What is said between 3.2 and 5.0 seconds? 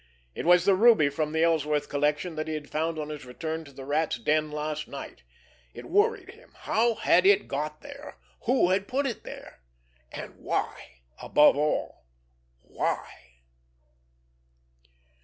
return to the Rat's den last